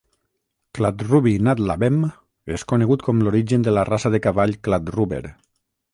[0.77, 1.99] Kladruby nad Labem
[2.57, 5.25] és conegut com l'origen de la raça de cavall Kladruber.